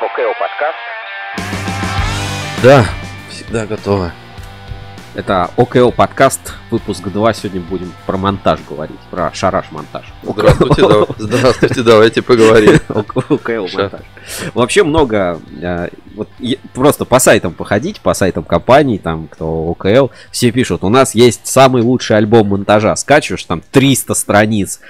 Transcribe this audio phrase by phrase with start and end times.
[0.00, 0.78] ОКО подкаст.
[2.62, 2.86] Да,
[3.28, 4.12] всегда готово.
[5.14, 7.34] Это ОКО подкаст, выпуск 2.
[7.34, 10.06] Сегодня будем про монтаж говорить, про шараш-монтаж.
[10.22, 12.78] Здравствуйте, да- здравствуйте, давайте поговорим.
[12.88, 14.00] ОКО монтаж.
[14.54, 16.28] Вообще много, э, вот
[16.72, 21.46] просто по сайтам походить, по сайтам компаний, там, кто ОКЛ, все пишут, у нас есть
[21.46, 24.80] самый лучший альбом монтажа, скачиваешь, там 300 страниц,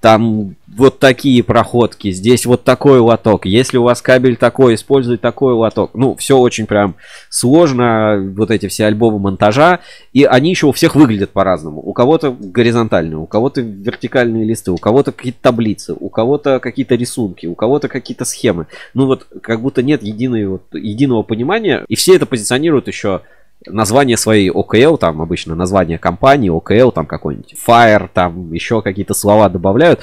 [0.00, 5.54] там вот такие проходки, здесь вот такой лоток, если у вас кабель такой, используй такой
[5.54, 5.92] лоток.
[5.94, 6.96] Ну, все очень прям
[7.30, 9.80] сложно, вот эти все альбомы монтажа,
[10.12, 11.80] и они еще у всех выглядят по-разному.
[11.80, 17.46] У кого-то горизонтальные, у кого-то вертикальные листы, у кого-то какие-то таблицы, у кого-то какие-то рисунки,
[17.46, 18.66] у кого-то какие-то схемы.
[18.92, 23.22] Ну вот как будто нет единой, вот, единого понимания, и все это позиционируют еще
[23.64, 29.48] название своей ОКЛ, там обычно название компании, ОКЛ, там какой-нибудь Fire, там еще какие-то слова
[29.48, 30.00] добавляют.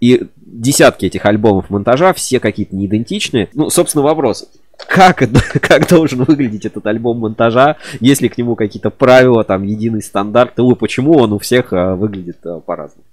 [0.00, 3.48] И десятки этих альбомов монтажа, все какие-то неидентичные.
[3.54, 4.48] Ну, собственно, вопрос.
[4.88, 10.02] Как, это- как должен выглядеть этот альбом монтажа, если к нему какие-то правила, там, единый
[10.02, 13.04] стандарт, и почему он у всех а, выглядит а, по-разному?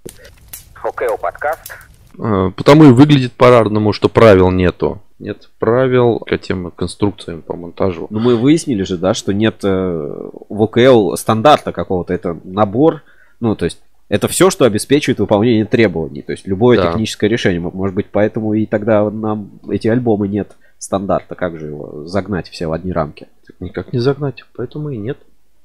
[0.83, 1.71] ОКО подкаст.
[2.19, 5.01] Э, Потому и выглядит по-разному, что правил нету.
[5.19, 8.07] Нет правил к тем конструкциям по монтажу.
[8.09, 13.03] Ну, мы выяснили же, да, что нет э, в ОКЛ стандарта какого-то, это набор,
[13.39, 16.87] ну, то есть это все, что обеспечивает выполнение требований, то есть любое Да.
[16.91, 17.59] техническое решение.
[17.59, 22.67] Может быть, поэтому и тогда нам эти альбомы нет стандарта, как же его загнать все
[22.67, 23.27] в одни рамки?
[23.47, 25.17] Так Никак не загнать, поэтому и нет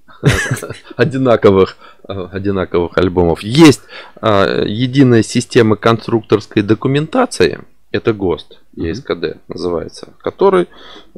[0.96, 1.76] одинаковых,
[2.08, 3.42] э, одинаковых альбомов.
[3.42, 3.82] Есть
[4.20, 8.60] э, единая система конструкторской документации, это ГОСТ.
[8.76, 10.68] ЕСКД называется, который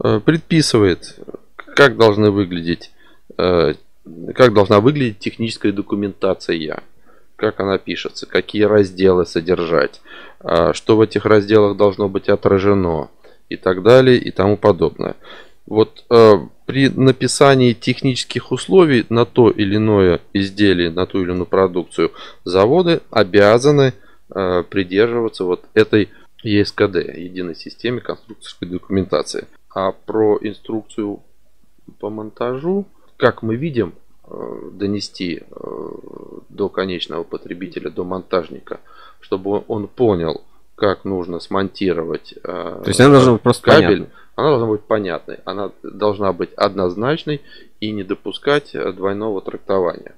[0.03, 1.19] э, предписывает,
[1.57, 2.93] как должны выглядеть,
[3.39, 3.75] э,
[4.35, 6.57] как должна выглядеть техническая документация,
[7.41, 10.02] как она пишется, какие разделы содержать,
[10.41, 13.08] э, что в этих разделах должно быть отражено
[13.48, 15.17] и так далее и тому подобное.
[15.67, 16.33] Вот э,
[16.67, 22.12] при написании технических условий на то или иное изделие, на ту или иную продукцию,
[22.45, 23.95] заводы обязаны
[24.34, 26.11] э, придерживаться вот этой
[26.42, 29.46] ЕСКД, единой системе конструкторской документации.
[29.74, 31.20] А про инструкцию
[32.00, 32.86] по монтажу,
[33.17, 33.95] как мы видим,
[34.73, 35.42] донести
[36.50, 38.80] до конечного потребителя, до монтажника,
[39.20, 40.42] чтобы он понял,
[40.74, 44.08] как нужно смонтировать э, То есть она должна быть просто кабель, понятной.
[44.34, 47.42] она должна быть понятной, она должна быть однозначной
[47.80, 50.14] и не допускать э, двойного трактования.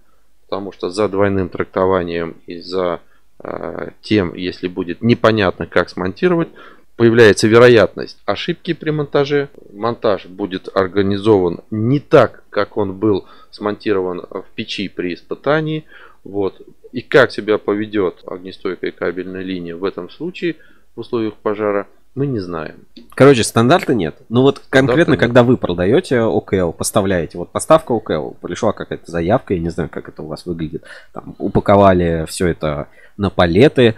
[0.49, 3.01] Потому что за двойным трактованием и за
[3.43, 6.49] э, тем, если будет непонятно, как смонтировать,
[6.97, 9.49] появляется вероятность ошибки при монтаже.
[9.73, 15.85] Монтаж будет организован не так, как он был смонтирован в печи при испытании.
[16.25, 16.61] Вот.
[16.93, 20.57] И как себя поведет огнестойкая кабельная линия в этом случае
[20.95, 22.85] в условиях пожара, мы не знаем.
[23.15, 24.17] Короче, стандарта нет.
[24.29, 25.21] Ну вот конкретно, нет.
[25.21, 30.11] когда вы продаете ОКЛ, поставляете, вот поставка ОКЛ, пришла какая-то заявка, я не знаю, как
[30.11, 33.95] это у вас выглядит, там упаковали все это на палеты,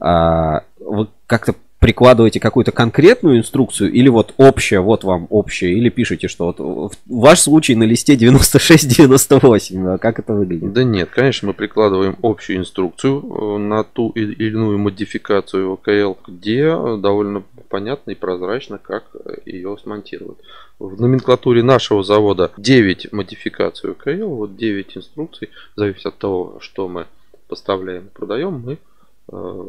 [0.00, 6.28] а, вы как-то прикладываете какую-то конкретную инструкцию или вот общее, вот вам общее, или пишете,
[6.28, 10.72] что вот в- ваш случай на листе 96-98, а как это выглядит?
[10.72, 16.62] Да нет, конечно, мы прикладываем общую инструкцию э, на ту или иную модификацию ОКЛ, где
[16.68, 20.38] э, довольно понятно и прозрачно, как э, ее смонтировать.
[20.78, 27.06] В номенклатуре нашего завода 9 модификаций ОКЛ, вот 9 инструкций, зависит от того, что мы
[27.48, 28.76] поставляем и продаем, мы э,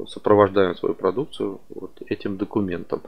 [0.08, 3.02] сопровождаем свою продукцию вот этим документом.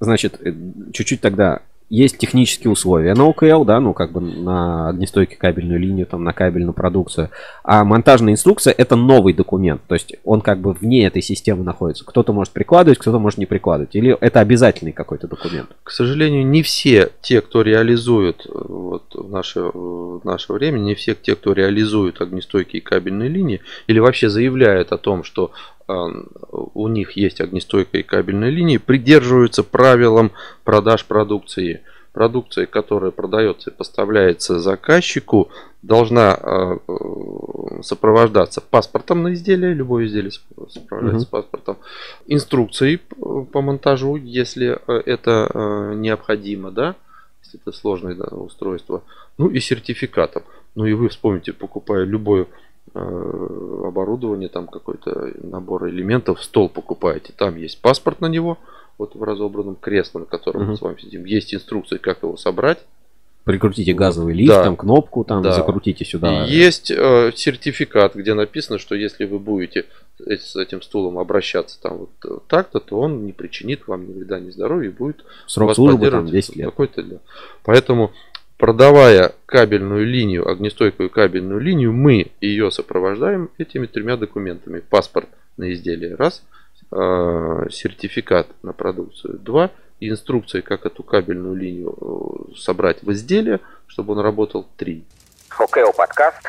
[0.00, 0.52] Значит, э,
[0.92, 6.06] чуть-чуть тогда есть технические условия на ОКЛ, да, ну как бы на огнестойкую кабельную линию,
[6.06, 7.30] там на кабельную продукцию.
[7.64, 12.04] А монтажная инструкция это новый документ, то есть он как бы вне этой системы находится.
[12.04, 13.96] Кто-то может прикладывать, кто-то может не прикладывать.
[13.96, 15.70] Или это обязательный какой-то документ.
[15.82, 20.94] К сожалению, не все те, кто реализует э, вот, в, наше, в наше время, не
[20.94, 26.88] все те, кто реализует огнестойкие кабельные линии или вообще заявляют о том, что э, у
[26.88, 30.32] них есть огнестойкая кабельная линия, придерживаются правилам
[30.64, 31.82] продаж продукции.
[32.12, 35.50] Продукция, которая продается и поставляется заказчику,
[35.82, 40.32] должна э, э, сопровождаться паспортом на изделие, любое изделие
[40.68, 41.30] сопровождается Мгм.
[41.30, 41.76] паспортом,
[42.26, 46.96] инструкцией по монтажу, если э, это э, необходимо, да,
[47.44, 49.02] если это сложное да, устройство,
[49.36, 50.42] ну и сертификатом.
[50.74, 52.46] Ну и вы вспомните, покупая любое
[52.94, 58.58] оборудование, там какой-то набор элементов, стол покупаете, там есть паспорт на него,
[58.98, 60.76] вот в разобранном кресле, на котором мы Мгм.
[60.76, 62.78] с вами сидим, есть инструкция, как его собрать,
[63.44, 64.64] Прикрутите газовый лифт, Да.
[64.64, 65.52] там кнопку, там Да.
[65.52, 66.44] закрутите сюда.
[66.44, 69.86] И есть э, сертификат, где написано, что если вы будете
[70.20, 74.12] э- с этим стулом обращаться там вот э, так-то, то он не причинит вам ни
[74.12, 76.66] вреда, ни здоровья и будет Срок вас службы там поддерживать 10 лет.
[76.66, 77.22] какой-то лет.
[77.64, 78.12] Поэтому,
[78.58, 84.80] продавая кабельную линию, огнестойкую кабельную линию, мы ее сопровождаем этими тремя документами.
[84.80, 86.42] Паспорт на изделие раз,
[86.90, 89.70] э, сертификат на продукцию два,
[90.00, 95.04] и инструкция, как эту кабельную линию э, собрать в изделие, чтобы он работал три.
[95.56, 96.46] ОКО подкаст.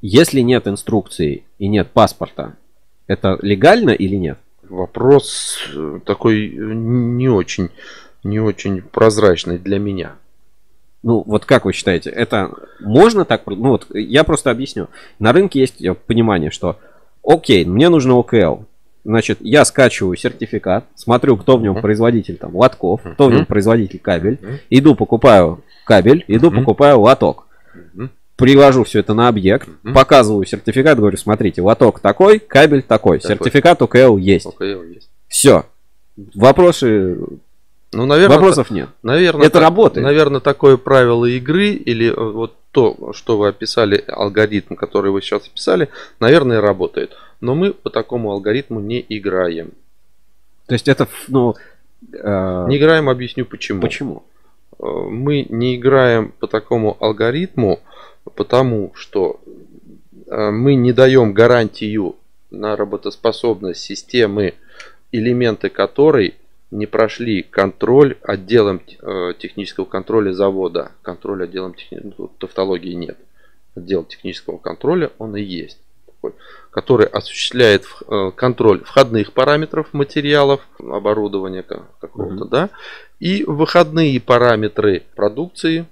[0.00, 2.56] Если нет инструкции и нет паспорта,
[3.06, 4.38] это легально или нет?
[4.62, 7.70] Вопрос э, такой э, не очень,
[8.22, 10.16] не очень прозрачный для меня.
[11.04, 13.42] Ну, вот как вы считаете, это можно так?
[13.46, 14.88] Ну, вот я просто объясню.
[15.18, 16.78] На рынке есть понимание, что
[17.22, 18.62] окей, мне нужно ОКЛ.
[19.04, 23.98] Значит, я скачиваю сертификат, смотрю, кто в нем производитель там лотков, кто в нем производитель
[23.98, 24.38] кабель,
[24.70, 27.48] иду покупаю кабель, иду покупаю лоток.
[28.36, 33.36] Привожу все это на объект, показываю сертификат, говорю, смотрите, лоток такой, кабель такой, Такой.
[33.36, 34.46] сертификат ОКЛ есть.
[34.46, 35.10] ОКЛ есть.
[35.28, 35.66] Все.
[36.34, 37.18] Вопросы,
[37.94, 38.88] Ну, наверное, вопросов нет.
[39.02, 40.04] наверное, это работает.
[40.04, 45.46] Наверное, такое правило игры или э, вот то, что вы описали, алгоритм, который вы сейчас
[45.46, 45.88] описали,
[46.18, 47.12] наверное, работает.
[47.40, 49.72] Но мы по такому алгоритму не играем.
[50.66, 51.54] То есть это, ну,
[52.12, 53.80] э, Не играем, объясню почему.
[53.80, 54.24] почему?
[54.78, 57.80] Э, Мы не играем по такому алгоритму,
[58.34, 59.40] потому что
[60.26, 62.16] э, мы не даем гарантию
[62.50, 64.54] на работоспособность системы,
[65.12, 66.34] элементы которой
[66.74, 70.90] не прошли контроль отделом э, технического контроля завода.
[71.02, 73.16] Контроль отделом техни- ну, тавтологии нет.
[73.76, 75.78] Отдел технического контроля он и есть.
[76.06, 76.32] Такой,
[76.70, 82.48] который осуществляет э, контроль входных параметров материалов, оборудования ка- какого-то, Мгм.
[82.48, 82.70] да,
[83.20, 85.86] и выходные параметры продукции,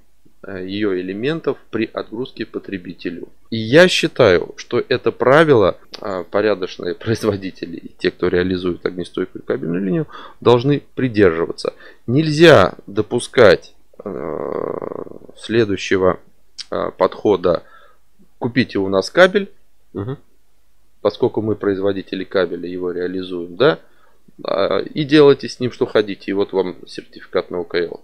[0.44, 3.29] э, ее элементов при отгрузке потребителю.
[3.50, 5.76] И я считаю, что это правило
[6.31, 10.06] порядочные производители и те, кто реализует огнестойкую кабельную линию,
[10.40, 11.75] должны придерживаться.
[12.06, 15.02] Нельзя допускать э,
[15.37, 16.20] следующего
[16.70, 17.62] э, подхода.
[18.38, 19.50] Купите у нас кабель,
[19.93, 20.19] Мгм.
[21.00, 23.78] поскольку мы производители кабеля его реализуем, да,
[24.43, 27.96] а, и делайте с ним что хотите, и вот вам сертификат на ОКЛ.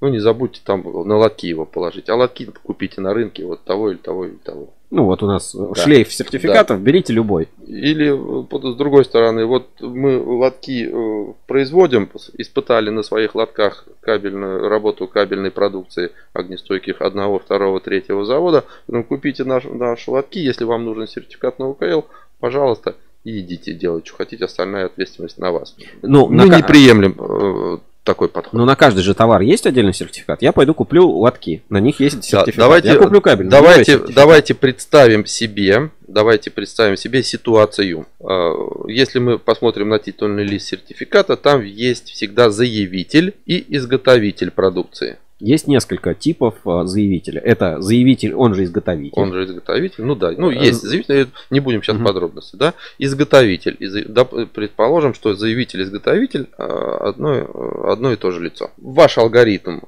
[0.00, 2.08] Ну, не забудьте там на лотки его положить.
[2.08, 4.72] А лотки купите на рынке вот того или того или того.
[4.90, 7.48] Ну вот у нас э, шлейф сертификатов, берите любой.
[7.66, 12.08] Или э, с другой стороны, вот мы лотки э, производим,
[12.38, 18.64] испытали на своих лотках кабельную работу кабельной продукции огнестойких одного, второго, третьего завода.
[18.86, 22.06] Потом купите наш, наши лотки, если вам нужен сертификат на УКЛ,
[22.40, 22.94] пожалуйста,
[23.24, 25.76] и идите делать, что хотите, остальная ответственность на вас.
[26.00, 28.54] Ну, на Мы ка- не приемлем такой подход.
[28.54, 30.40] Но на каждый же товар есть отдельный сертификат.
[30.40, 31.62] Я пойду куплю лотки.
[31.68, 32.56] На них есть Да, сертификат.
[32.56, 33.48] давайте, Я куплю кабель.
[33.48, 38.06] давайте, давайте представим себе, давайте представим себе ситуацию.
[38.20, 38.52] Э,
[38.88, 45.18] Если мы посмотрим на титульный лист сертификата, там есть всегда заявитель и изготовитель продукции.
[45.40, 47.40] Есть несколько типов э, заявителя.
[47.40, 49.12] Это заявитель, он же изготовитель.
[49.20, 50.02] Он же изготовитель.
[50.04, 52.06] Ну да, ну Э, есть заявитель, не будем сейчас Мгм.
[52.06, 52.74] подробности, да.
[52.98, 53.76] Изготовитель.
[53.78, 57.44] Из- да, предположим, что заявитель изготовитель э, одно, э,
[57.92, 58.72] одно и то же лицо.
[58.78, 59.78] Ваш алгоритм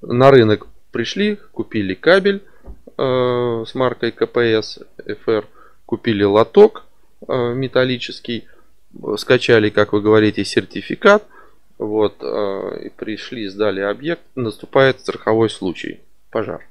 [0.00, 2.42] на рынок пришли, купили кабель
[2.98, 5.44] э, с маркой КПС FR,
[5.86, 6.84] купили лоток
[7.28, 8.46] э, металлический,
[9.00, 11.22] э, скачали, как вы говорите, сертификат,
[11.78, 16.00] вот, э, и пришли, сдали объект, наступает страховой случай,
[16.30, 16.66] пожар.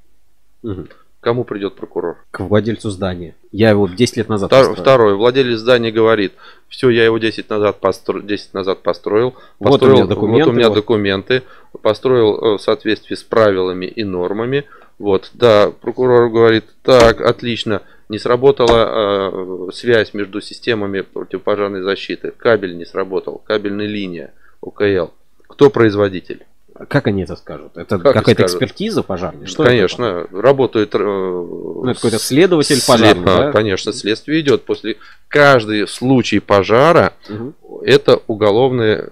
[0.63, 0.89] Мгм.
[1.21, 2.17] Кому придет прокурор?
[2.31, 3.35] К владельцу здания.
[3.51, 4.81] Я его 10 лет назад Втор- построил.
[4.81, 5.15] Второй.
[5.15, 6.33] Владелец здания говорит,
[6.67, 8.21] все, я его 10 назад, постро...
[8.21, 9.35] 10 назад построил.
[9.59, 10.75] Вот построил у меня документы, вот у меня вот.
[10.75, 11.43] документы.
[11.83, 14.65] Построил э, в соответствии с правилами и нормами.
[14.97, 22.33] Вот, да, прокурор говорит, так, отлично, не сработала э, связь между системами противопожарной защиты.
[22.35, 25.07] Кабель не сработал, кабельная линия, УКЛ.
[25.47, 26.45] Кто производитель?
[26.87, 27.75] Как они это скажут?
[27.77, 28.55] Это Как какая-то скажут?
[28.55, 29.45] экспертиза пожарная?
[29.45, 29.71] Что это?
[29.71, 30.95] Конечно, работает...
[30.95, 33.51] э, Ну, это какой-то следователь след- пожарный, а, да?
[33.51, 34.63] Конечно, следствие идет.
[34.63, 37.53] После каждый случай пожара Мгм.
[37.83, 39.09] это уголовное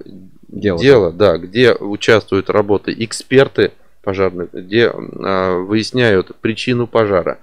[0.47, 0.79] Дело.
[0.79, 7.37] дело, да, где участвуют работы эксперты пожарных, где а, выясняют причину пожара,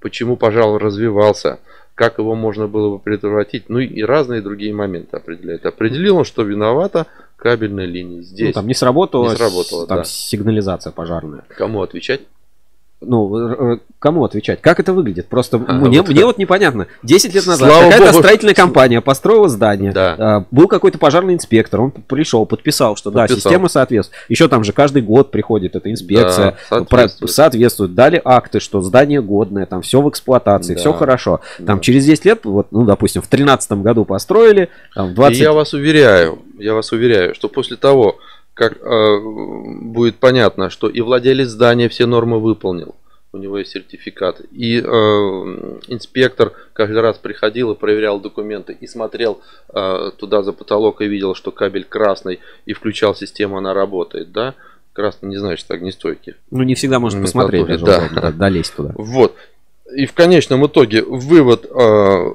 [0.00, 1.60] почему пожар развивался,
[1.94, 5.66] как его можно было бы предотвратить, ну и разные другие моменты определяет.
[5.66, 7.06] Определил он, что виновата
[7.38, 8.54] кабельная линия Ну, здесь.
[8.54, 10.04] там не сработала, Не сработала, там да.
[10.04, 11.44] сигнализация пожарная.
[11.56, 12.22] Кому отвечать?
[13.00, 14.60] Ну, р- р- кому отвечать?
[14.60, 15.28] Как это выглядит?
[15.28, 16.26] Просто А, мне, вот мне как.
[16.26, 16.86] вот непонятно.
[17.04, 19.92] 10 лет назад какая-то строительная компания построила здание.
[19.92, 20.14] Да.
[20.18, 23.40] а, Был какой-то пожарный инспектор, он пришел, подписал, что да, Подписал.
[23.50, 24.20] система соответствует.
[24.28, 27.30] Еще там же каждый год приходит эта инспекция, Да, про- соответствует.
[27.30, 27.94] соответствует.
[27.94, 30.80] Дали акты, что здание годное, там все в эксплуатации, Да.
[30.80, 31.40] все хорошо.
[31.64, 31.82] Там Да.
[31.82, 35.38] через 10 лет, вот, ну, допустим, в 13 году построили, там в 20...
[35.38, 38.16] И я вас уверяю, я вас уверяю, что после того,
[38.58, 42.96] как э, будет понятно, что и владелец здания все нормы выполнил,
[43.32, 44.82] у него есть сертификат, и э,
[45.86, 49.40] инспектор каждый раз приходил и проверял документы, и смотрел
[49.72, 54.56] э, туда за потолок и видел, что кабель красный, и включал систему, она работает, да?
[54.92, 56.34] Красный не значит огнестойкий.
[56.50, 58.08] Ну, не всегда можно посмотреть, даже да.
[58.10, 58.90] да, долезть туда.
[58.96, 59.36] Вот.
[59.94, 62.30] И в конечном итоге вывод э,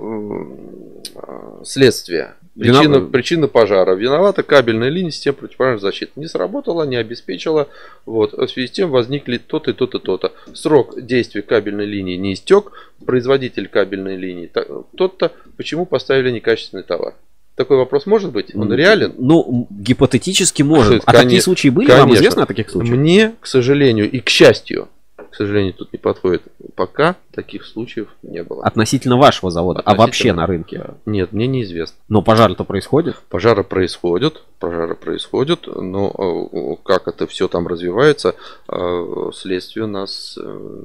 [1.66, 2.36] следствия.
[2.58, 3.96] Причина, Винов- причина пожара.
[3.96, 6.12] Виновата кабельная линия системы противопожарной защиты.
[6.18, 7.68] Не сработала, не обеспечила.
[8.06, 8.34] Вот.
[8.34, 10.34] В связи с тем возникли то-то и то-то, то-то.
[10.54, 12.72] Срок действия кабельной линии не истек.
[13.06, 14.52] Производитель кабельной линии
[14.96, 15.32] тот-то.
[15.58, 17.16] Почему поставили некачественный товар?
[17.56, 18.56] Такой вопрос может быть?
[18.56, 19.14] Он реален?
[19.18, 21.04] Ну, гипотетически может.
[21.06, 21.90] А такие конечно, случаи были?
[21.90, 22.20] Вам конечно.
[22.20, 22.98] известно о таких случаях?
[22.98, 24.90] Мне, к сожалению, и к счастью,
[25.34, 26.44] к сожалению, тут не подходит,
[26.76, 28.64] пока таких случаев не было.
[28.64, 30.06] Относительно вашего завода, а Относительно.
[30.06, 30.84] вообще на рынке.
[31.08, 31.98] Нет, мне неизвестно.
[32.08, 33.16] Но пожар-то происходит.
[33.30, 36.12] Пожары происходят, пожары происходят, но
[36.54, 38.36] э, как это все там развивается,
[38.70, 40.82] э, следствие нас э,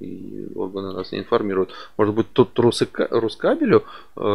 [0.00, 1.70] и органы нас не информируют.
[1.96, 3.84] Может быть, тут Руска- Рускабелю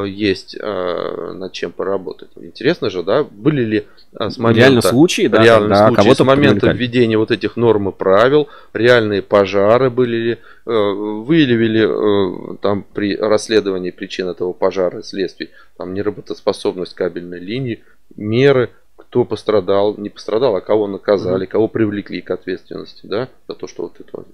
[0.06, 2.30] есть над чем поработать.
[2.38, 4.62] Интересно же, да, были ли с момента...
[4.62, 8.48] Реально случаи, да, реальные да, случаи кого-то с момента введения вот этих норм и правил,
[8.74, 9.57] реальные пожары
[9.90, 16.94] были ли, э, выявили э, там при расследовании причин этого пожара и следствий, там неработоспособность
[16.94, 17.84] кабельной линии,
[18.16, 23.68] меры, кто пострадал, не пострадал, а кого наказали, кого привлекли к ответственности, да, за то,
[23.68, 24.28] что вот это вот.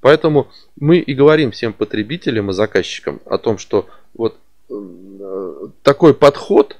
[0.00, 0.48] Поэтому
[0.78, 4.36] мы и говорим всем потребителям и заказчикам о том, что вот
[4.68, 6.76] э, такой подход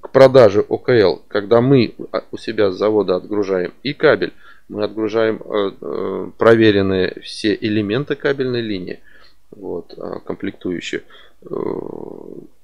[0.00, 1.94] к продаже ОКЛ, когда мы
[2.30, 4.32] у себя с завода отгружаем и кабель,
[4.68, 9.00] мы отгружаем э, э, проверенные все элементы кабельной линии,
[9.50, 11.02] вот, э, комплектующие.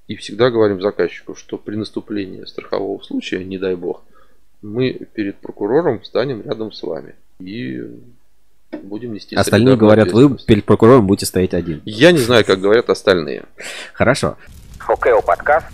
[0.07, 4.03] И всегда говорим заказчику, что при наступлении страхового случая, не дай бог,
[4.61, 7.81] мы перед прокурором станем рядом с вами и
[8.83, 11.81] будем нести Остальные говорят, вы перед прокурором будете стоять один.
[11.85, 13.43] Я не знаю, как говорят остальные.
[13.93, 14.37] Хорошо.
[14.87, 15.67] ОКО подкаст.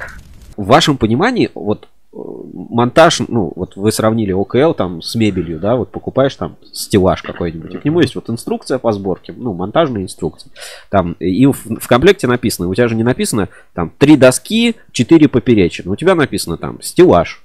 [0.58, 5.92] В вашем понимании, вот монтаж, ну, вот вы сравнили ОКЛ там с мебелью, да, вот
[5.92, 10.52] покупаешь там стеллаж какой-нибудь, и к нему есть вот инструкция по сборке, ну, монтажная инструкция.
[10.90, 15.28] Там, и в, в комплекте написано, у тебя же не написано там три доски, четыре
[15.28, 17.44] поперечины, у тебя написано там стеллаж,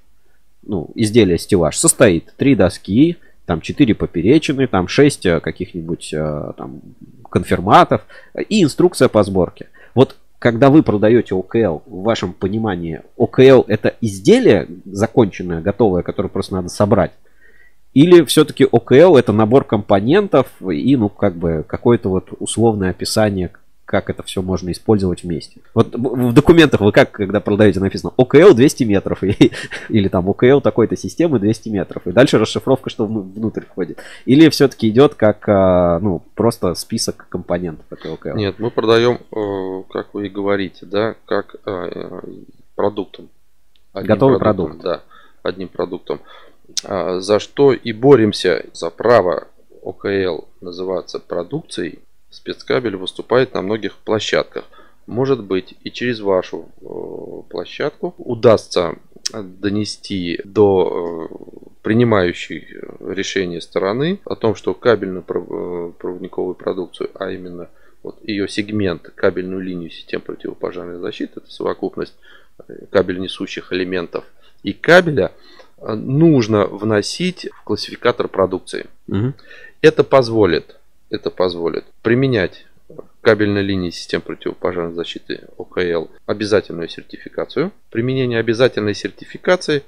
[0.62, 6.80] ну, изделие стеллаж состоит три доски, там четыре поперечины, там шесть э, каких-нибудь э, там
[7.28, 8.02] конфирматов
[8.48, 9.68] и инструкция по сборке.
[9.94, 16.54] Вот когда вы продаете ОКЛ, в вашем понимании, ОКЛ это изделие законченное, готовое, которое просто
[16.54, 17.12] надо собрать?
[17.94, 23.52] Или все-таки ОКЛ это набор компонентов и, ну, как бы, какое-то вот условное описание,
[23.92, 25.60] как это все можно использовать вместе?
[25.74, 29.52] Вот в документах вы как, когда продаете, написано ОКЛ 200 метров, и-
[29.90, 33.98] или там ОКЛ такой-то системы 200 метров, и дальше расшифровка, что вну- внутрь входит.
[34.24, 38.34] Или все-таки идет как, а, ну, просто список компонентов этой ОКЛ?
[38.34, 42.20] Нет, мы продаем, э, как вы и говорите, да, как э,
[42.74, 43.28] продуктом.
[43.92, 45.02] Одним Готовый продуктом, продукт.
[45.42, 46.20] Да, одним продуктом.
[46.84, 49.48] А, За что и боремся за право
[49.82, 51.98] ОКЛ называться продукцией,
[52.32, 54.64] спецкабель выступает на многих площадках.
[55.06, 58.96] Может быть, и через вашу э, площадку удастся
[59.32, 67.10] донести до э, принимающей э, решение стороны о том, что кабельную пров- э, проводниковую продукцию,
[67.14, 67.68] а именно
[68.02, 72.14] вот ее сегмент, кабельную линию систем противопожарной защиты, это совокупность
[72.68, 74.24] э, кабель несущих элементов
[74.62, 75.32] и кабеля,
[75.78, 78.86] э, нужно вносить в классификатор продукции.
[79.06, 79.34] Мгм.
[79.80, 80.76] Это позволит,
[81.12, 82.66] это позволит применять
[83.20, 87.72] кабельной линии систем противопожарной защиты ОКЛ обязательную сертификацию.
[87.90, 89.82] Применение обязательной сертификации,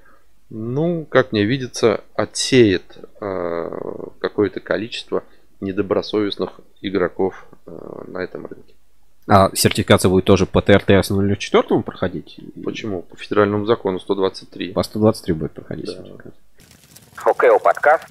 [0.50, 2.85] ну, как мне видится, отсеет
[3.21, 3.71] э,
[4.21, 5.25] какое-то количество
[5.61, 7.71] недобросовестных игроков э,
[8.07, 8.75] на этом рынке.
[9.26, 12.38] А сертификация будет тоже по ТРТС 04 проходить?
[12.62, 13.02] Почему?
[13.02, 14.73] По федеральному закону 123.
[14.73, 15.93] По 123 будет проходить Да.
[15.93, 16.33] сертификация.
[17.25, 18.04] ОКО подкаст.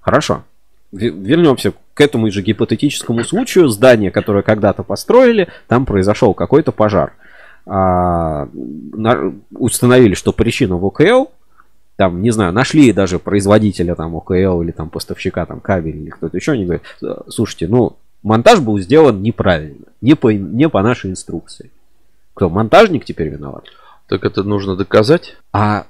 [0.00, 0.44] Хорошо.
[0.92, 3.66] Ве- Вернемся к этому же гипотетическому случаю.
[3.68, 7.14] Здание, которое когда-то построили, там произошел какой-то пожар.
[7.66, 11.24] А, на- установили, что причина в ОКЛ,
[11.96, 16.36] там, не знаю, нашли даже производителя там ОКЛ или там поставщика там кабель или кто-то
[16.36, 16.82] еще, они говорят,
[17.28, 21.72] слушайте, ну, монтаж был сделан неправильно, не по, не по нашей инструкции.
[22.34, 23.64] Кто, монтажник теперь виноват?
[24.06, 25.36] Так это нужно доказать?
[25.52, 25.86] А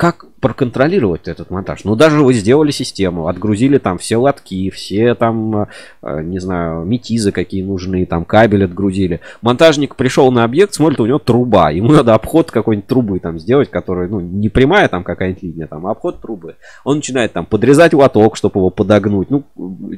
[0.00, 1.84] как проконтролировать этот монтаж?
[1.84, 5.68] Ну, даже вы сделали систему, отгрузили там все лотки, все там,
[6.00, 9.20] э, не знаю, метизы какие нужны, там кабель отгрузили.
[9.42, 11.70] Монтажник пришел на объект, смотрит, у него труба.
[11.70, 15.86] Ему надо обход какой-нибудь трубы там сделать, которая, ну, не прямая там какая-нибудь линия, там,
[15.86, 16.56] а обход трубы.
[16.82, 19.28] Он начинает там подрезать лоток, чтобы его подогнуть.
[19.28, 19.44] Ну,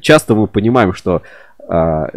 [0.01, 1.23] часто мы понимаем, что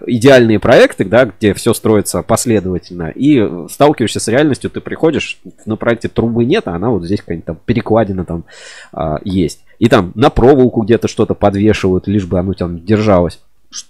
[0.07, 6.09] идеальные проекты, да, где все строится последовательно, и сталкиваешься с реальностью, ты приходишь, на проекте
[6.09, 8.43] трубы нет, а она вот здесь какая-нибудь там перекладина там
[8.91, 9.63] а, есть.
[9.79, 13.39] И там на проволоку где-то что-то подвешивают, лишь бы оно там держалось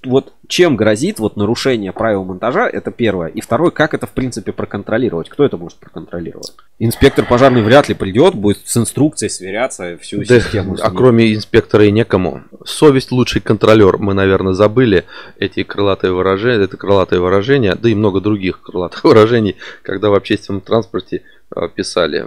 [0.04, 3.28] вот чем грозит вот нарушение правил монтажа, это первое.
[3.28, 5.30] И второе, как это в принципе проконтролировать?
[5.30, 6.54] Кто это может проконтролировать?
[6.80, 10.78] Инспектор пожарный вряд ли придет, будет с инструкцией сверяться, всю да, систему.
[10.82, 12.44] А кроме инспектора и некому.
[12.66, 13.98] Совесть лучший контролер.
[13.98, 15.06] Мы, наверное, забыли
[15.40, 20.62] эти крылатые выражения, это крылатые выражения, да и много других крылатых выражений, когда в общественном
[20.62, 21.24] транспорте
[21.76, 22.26] писали,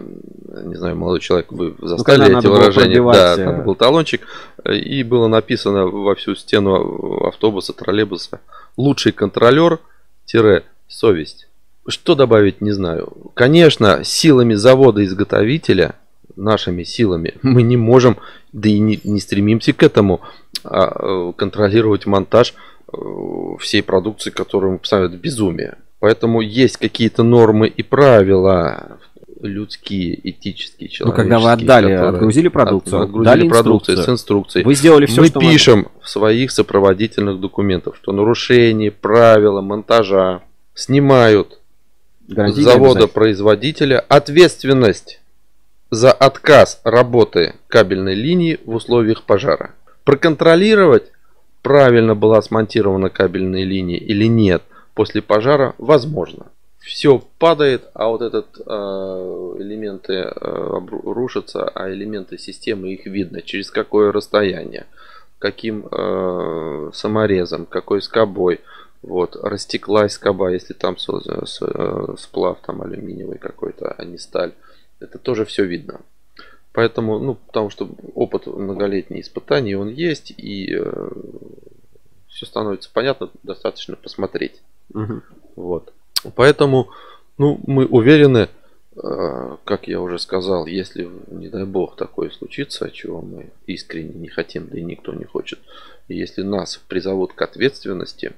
[0.64, 3.02] не знаю, молодой человек, вы застали ну, эти выражения.
[3.02, 4.26] Да, там э, был талончик,
[4.64, 8.40] э, и было написано во всю стену автобуса, троллейбуса
[8.76, 9.80] «Лучший контролер–
[10.88, 11.48] совесть».
[11.86, 13.12] Что добавить, не знаю.
[13.34, 15.94] Конечно, силами завода-изготовителя,
[16.36, 18.18] нашими силами, мы не можем,
[18.52, 20.20] да и не, не стремимся к этому,
[20.64, 22.54] а, контролировать монтаж
[23.60, 25.76] всей продукции, которую мы поставим, это безумие.
[26.00, 28.98] Поэтому есть какие-то нормы и правила,
[29.40, 31.06] людские, этические, человеческие.
[31.06, 34.64] Ну, когда вы отдали, отгрузили продукцию, от, отгрузили дали продукцию с инструкцией.
[34.64, 35.90] Вы сделали все, Мы что пишем надо.
[36.02, 40.42] в своих сопроводительных документах, что нарушение правила монтажа
[40.74, 41.60] снимают
[42.28, 45.20] с завода-производителя ответственность
[45.90, 49.74] за отказ работы кабельной линии в условиях пожара.
[50.04, 51.04] Проконтролировать,
[51.62, 54.62] правильно была смонтирована кабельная линия или нет
[54.94, 56.46] после пожара, возможно
[56.88, 58.62] все падает, а вот этот э,
[59.58, 64.86] элементы э, рушатся, а элементы системы их видно через какое расстояние,
[65.38, 68.60] каким э, саморезом, какой скобой.
[69.02, 71.08] Вот, растеклась скоба, если там с,
[71.60, 74.54] э, сплав там алюминиевый какой-то, а не сталь.
[74.98, 76.00] Это тоже все видно.
[76.72, 81.10] Поэтому, ну, потому что опыт многолетний испытаний он есть, и э,
[82.28, 84.62] все становится понятно, достаточно посмотреть.
[84.94, 85.22] Угу.
[85.56, 85.92] Вот.
[86.34, 86.88] Поэтому
[87.36, 88.48] ну, мы уверены,
[88.96, 94.28] э, как я уже сказал, если, не дай бог, такое случится, чего мы искренне не
[94.28, 95.60] хотим, да и никто не хочет,
[96.08, 98.32] если нас призовут к ответственности,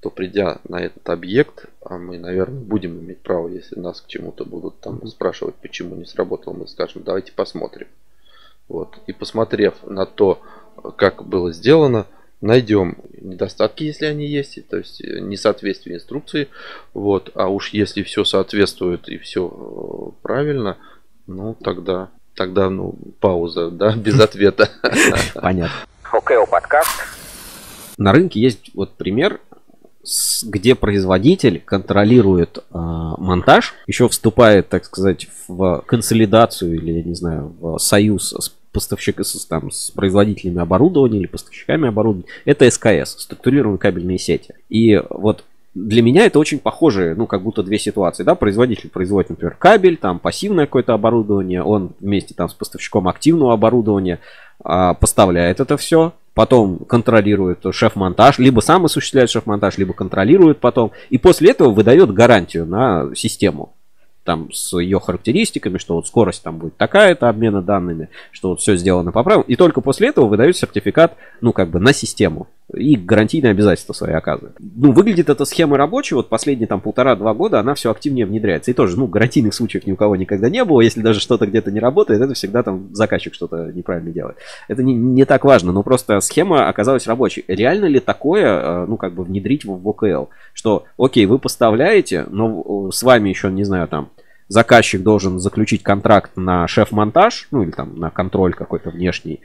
[0.00, 4.44] то придя на этот объект, а мы, наверное, будем иметь право, если нас к чему-то
[4.44, 7.86] будут там спрашивать, почему не сработал, мы скажем, давайте посмотрим.
[8.68, 8.98] Вот.
[9.06, 10.42] И посмотрев на то,
[10.96, 12.06] как было сделано,
[12.42, 16.48] найдем недостатки, если они есть, то есть э, несоответствие инструкции.
[16.92, 20.76] Вот, а уж если все соответствует и все э, правильно,
[21.26, 24.68] ну тогда, тогда ну пауза, да, без ответа.
[25.34, 25.76] Понятно.
[26.10, 26.90] Окей, подкаст.
[27.96, 29.40] На рынке есть вот пример,
[30.42, 37.54] где производитель контролирует э, монтаж, еще вступает, так сказать, в консолидацию или, я не знаю,
[37.60, 43.78] в союз с поставщик, с, там, с производителями оборудования или поставщиками оборудования, это СКС, структурированные
[43.78, 44.54] кабельные сети.
[44.68, 49.30] И вот для меня это очень похожие, ну, как будто две ситуации, да, производитель производит,
[49.30, 54.20] например, кабель, там, пассивное какое-то оборудование, он вместе там с поставщиком активного оборудования
[54.62, 61.16] а, поставляет это все, потом контролирует шеф-монтаж, либо сам осуществляет шеф-монтаж, либо контролирует потом, и
[61.16, 63.74] после этого выдает гарантию на систему
[64.24, 68.76] там с ее характеристиками, что вот скорость там будет такая-то обмена данными, что вот все
[68.76, 69.44] сделано по правилам.
[69.48, 72.48] И только после этого выдают сертификат, ну, как бы на систему.
[72.74, 74.56] И гарантийные обязательства свои оказывают.
[74.58, 78.70] Ну, выглядит эта схема рабочей, вот последние там полтора-два года она все активнее внедряется.
[78.70, 80.80] И тоже, ну, гарантийных случаев ни у кого никогда не было.
[80.80, 84.36] Если даже что-то где-то не работает, это всегда там заказчик что-то неправильно делает.
[84.68, 87.44] Это не, не так важно, но просто схема оказалась рабочей.
[87.46, 90.30] Реально ли такое, э, ну, как бы внедрить в ОКЛ?
[90.54, 94.08] Что, окей, вы поставляете, но с вами еще, не знаю, там,
[94.52, 99.40] заказчик должен заключить контракт на шеф-монтаж, ну или там на контроль какой-то внешний.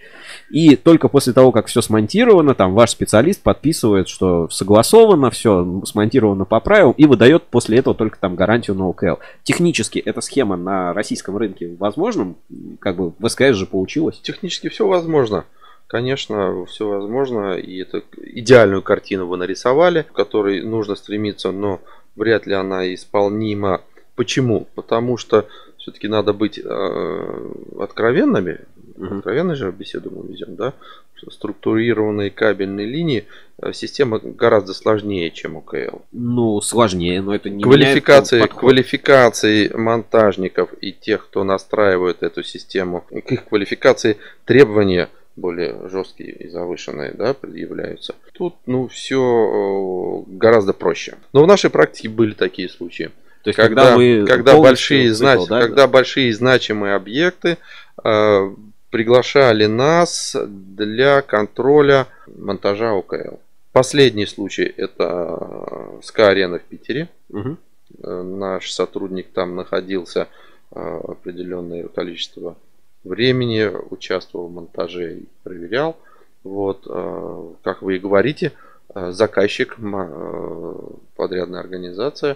[0.49, 6.43] И только после того, как все смонтировано, там ваш специалист подписывает, что согласовано, все смонтировано
[6.43, 9.21] по правилам и выдает после этого только там гарантию на ОКЛ.
[9.43, 12.35] Технически эта схема на российском рынке возможна?
[12.79, 14.19] Как бы в СКС же получилось?
[14.19, 15.45] Технически все возможно.
[15.87, 21.79] Конечно, все возможно, и это идеальную картину вы нарисовали, к которой нужно стремиться, но
[22.17, 23.79] вряд ли она исполнима
[24.17, 24.67] Почему?
[24.73, 28.59] Потому что все-таки надо быть э, откровенными.
[28.97, 29.19] Мгм.
[29.19, 30.73] откровенно же беседу мы ведем, да,
[31.13, 33.25] что структурированные кабельные линии,
[33.61, 35.99] э, система гораздо сложнее, чем ОКЛ.
[36.11, 43.31] Ну, сложнее, но это не Квалификации, квалификации монтажников и тех, кто настраивает эту систему, к
[43.31, 48.15] их квалификации требования более жесткие и завышенные, да, предъявляются.
[48.33, 51.17] Тут, ну, все гораздо проще.
[51.33, 53.11] Но в нашей практике были такие случаи.
[53.47, 57.57] То есть, когда, вы когда большие, цикл, знач- да, когда большие значимые объекты
[58.03, 58.55] э,
[58.89, 63.37] приглашали нас для контроля монтажа ОКЛ.
[63.71, 67.07] Последний случай это СКА Арена в Питере.
[67.33, 70.27] Э, Наш сотрудник там находился
[70.75, 72.57] э, определенное количество
[73.05, 75.95] времени, участвовал в монтаже и проверял.
[76.43, 78.51] Вот, э, как вы и говорите,
[78.93, 80.73] э, заказчик, э,
[81.15, 82.35] подрядная организация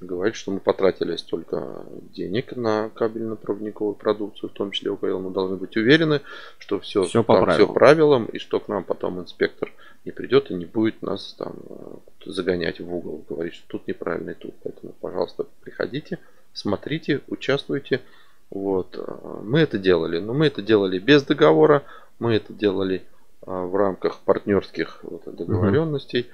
[0.00, 5.56] говорит, что мы потратили столько денег на кабельно-проводниковую продукцию, в том числе ОКЛ, мы должны
[5.56, 6.20] быть уверены,
[6.58, 7.74] что все, Всё по правилам.
[7.74, 9.72] правилам, и что к нам потом инспектор
[10.04, 14.30] не придет и не будет нас там э, загонять в угол, говорить, что тут неправильно
[14.30, 14.54] и тут.
[14.62, 16.18] Поэтому, пожалуйста, приходите,
[16.52, 18.00] смотрите, участвуйте.
[18.50, 18.96] Вот.
[19.42, 21.82] Мы это делали, но мы это делали без договора,
[22.20, 23.02] мы это делали
[23.42, 26.26] э, в рамках партнерских договоренностей.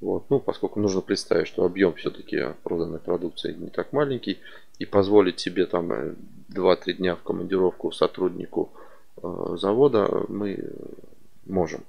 [0.00, 0.24] Вот.
[0.28, 4.38] Ну, поскольку нужно представить, что объем все-таки проданной продукции не так маленький,
[4.78, 6.14] и позволить себе там э,
[6.50, 8.70] 2-3 дня в командировку сотруднику
[9.20, 10.62] э, завода мы э,
[11.46, 11.80] можем.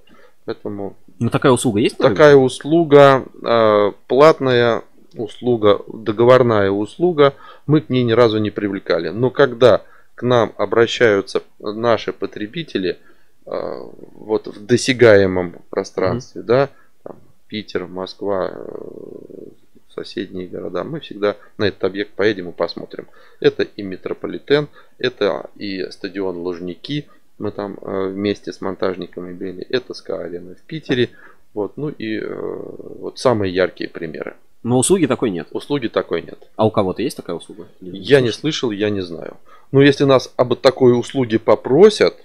[0.46, 1.98] Поэтому Ну, такая услуга есть?
[1.98, 4.82] такая услуга, э, платная
[5.16, 7.36] услуга, договорная услуга,
[7.68, 9.10] мы к ней ни разу не привлекали.
[9.10, 9.84] Но когда
[10.16, 12.98] к нам обращаются наши потребители
[13.46, 13.52] э,
[14.16, 16.74] вот в досягаемом пространстве, да, там,
[17.50, 18.80] Питер, Москва, э,
[19.94, 23.08] соседние города, мы всегда на этот объект поедем и посмотрим.
[23.42, 27.08] Это и метрополитен, это и стадион Лужники,
[27.40, 31.10] мы там э, вместе с монтажниками были, это СКА-арена в Питере,
[31.54, 34.36] вот, ну и э, вот самые яркие примеры.
[34.62, 35.48] Но услуги такой нет.
[35.52, 36.38] Услуги такой нет.
[36.56, 37.68] А у кого-то есть такая услуга?
[37.80, 39.38] Я не слышал, я не знаю.
[39.72, 42.16] Но если нас об такой услуге попросят,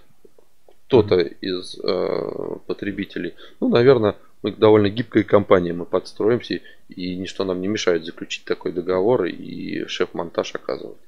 [0.87, 7.63] кто-то из э, потребителей, ну, наверное, мы довольно гибкая компания, мы подстроимся, и ничто нам
[7.63, 10.99] не мешает заключить такой договор и шеф-монтаж оказывать.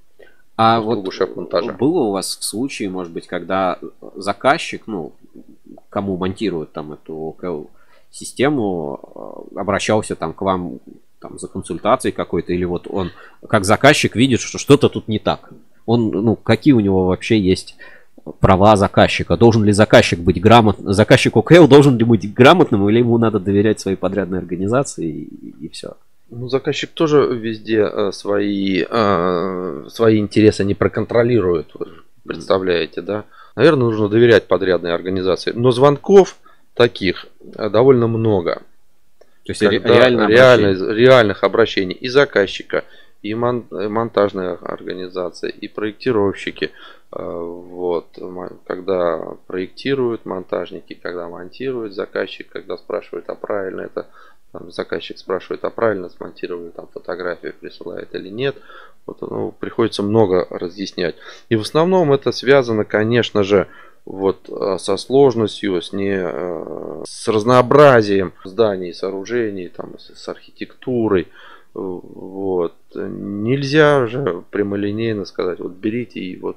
[0.57, 1.05] А вот
[1.77, 3.79] было у вас случай, может быть, когда
[4.14, 5.12] заказчик, ну,
[5.90, 7.64] кому монтируют там эту ОКЛ
[8.11, 10.81] систему, э, обращался там к вам
[11.20, 13.12] там, за консультацией какой-то, или вот он
[13.46, 15.53] как заказчик видит, что что-то тут не так.
[15.85, 17.77] Он, ну, какие у него вообще есть
[18.40, 19.36] права заказчика?
[19.36, 20.92] Должен ли заказчик быть грамотным?
[20.92, 25.10] Заказчик ОКЛ должен ли быть грамотным, или ему надо доверять своей подрядной организации
[25.60, 25.94] и, все?
[26.30, 31.72] Ну, заказчик тоже везде э, свои, э, свои интересы не проконтролирует,
[32.26, 33.24] представляете, да?
[33.54, 35.52] Наверное, нужно доверять подрядной организации.
[35.54, 36.36] Но звонков
[36.74, 38.62] таких э, довольно много.
[39.44, 40.94] То есть Когда реально- обращение.
[40.96, 42.82] реальных обращений и заказчика,
[43.22, 46.70] и мон- э, монтажная организация, и проектировщики.
[47.12, 48.18] Э, Вот,
[48.66, 54.07] когда проектируют монтажники, когда монтируют заказчик, когда спрашивает, а правильно это,
[54.52, 58.57] там, заказчик спрашивает, а правильно смонтировали там фотографию, присылает или нет.
[59.07, 61.14] Вот, ну, приходится много разъяснять.
[61.48, 63.66] И в основном это связано, конечно же,
[64.05, 66.16] вот э, со сложностью, с, не,
[67.07, 71.29] с разнообразием зданий, сооружений, там, с архитектурой.
[71.76, 72.74] Вот.
[72.94, 76.56] Нельзя же прямолинейно сказать, вот берите и вот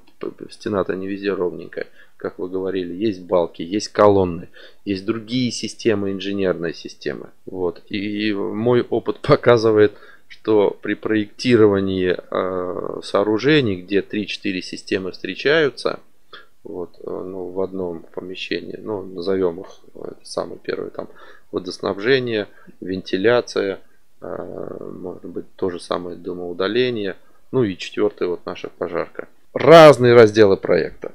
[0.50, 1.88] стена-то не везде ровненькая.
[2.16, 4.48] Как вы говорили, есть балки, есть колонны,
[4.86, 7.32] есть другие системы, инженерные системы.
[7.46, 7.82] Вот.
[7.90, 9.94] И мой опыт показывает,
[10.30, 16.00] что при проектировании э, сооружений, где 3-4 системы встречаются,
[16.64, 21.10] вот, э, ну, в одном помещении, ну, назовем их, э, это самый первый, там,
[21.52, 22.48] водоснабжение,
[22.80, 23.82] вентиляция,
[24.22, 27.16] может быть, то же самое дымоудаление,
[27.52, 29.28] ну и четвертый, вот наша пожарка.
[29.54, 31.12] Разные разделы проекта,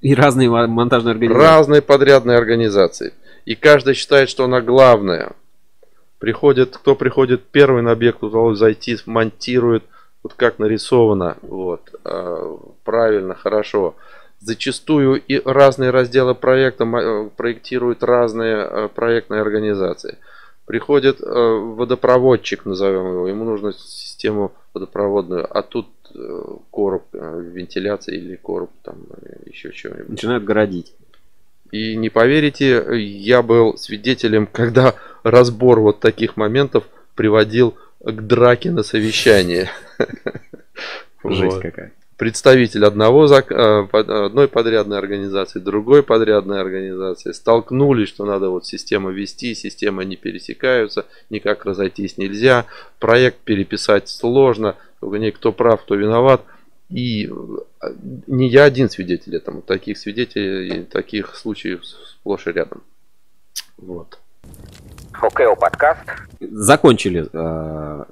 [0.00, 1.44] И разные мо- монтажные организации.
[1.44, 3.14] разные подрядные организации.
[3.44, 5.32] И каждый считает, что она главная.
[6.18, 9.84] Приходит, кто приходит первый на объект, удалось зайти, монтирует,
[10.22, 13.94] вот как нарисовано, вот, э, правильно, хорошо.
[14.40, 20.18] Зачастую и разные разделы проекта э, проектируют разные э, проектные организации.
[20.68, 28.14] Приходит э, водопроводчик, назовем его, ему нужно систему водопроводную, а тут э, короб э, вентиляции
[28.14, 30.10] или короб там э, еще чего-нибудь.
[30.10, 30.92] Начинают городить.
[31.72, 38.82] И не поверите, я был свидетелем, когда разбор вот таких моментов приводил к драке на
[38.82, 39.70] совещании.
[41.24, 41.92] Жесть какая.
[42.18, 50.04] Представитель одного, одной подрядной организации, другой подрядной организации столкнулись, что надо вот систему вести, системы
[50.04, 52.66] не пересекаются, никак разойтись нельзя,
[52.98, 56.42] проект переписать сложно, никто прав, кто виноват.
[56.90, 57.30] И
[58.26, 62.82] не я один свидетель этому, таких свидетелей, таких случаев сплошь и рядом.
[63.76, 64.18] Вот.
[65.12, 66.00] Хоккео подкаст.
[66.40, 68.04] Закончили, э,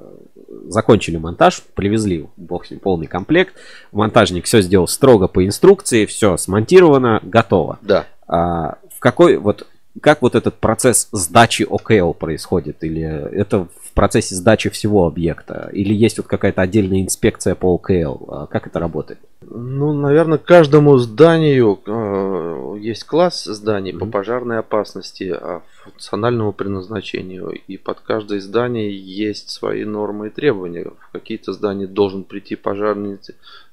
[0.68, 3.54] закончили монтаж, привезли, бог с ним, полный комплект.
[3.92, 7.78] Монтажник все сделал строго по инструкции, все смонтировано, готово.
[7.82, 8.06] Да.
[8.28, 9.66] А, в какой, вот,
[10.00, 12.84] как вот этот процесс сдачи ОКЛ происходит?
[12.84, 15.70] Или это в процессе сдачи всего объекта?
[15.72, 18.30] Или есть вот какая-то отдельная инспекция по ОКЛ?
[18.30, 19.18] А как это работает?
[19.42, 23.98] Ну, наверное, каждому зданию э, есть класс зданий mm-hmm.
[23.98, 27.50] по пожарной опасности, а функциональному предназначению.
[27.50, 30.84] И под каждое здание есть свои нормы и требования.
[30.84, 33.18] В какие-то здания должен прийти пожарный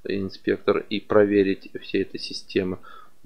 [0.06, 2.78] инспектор и проверить все эти системы.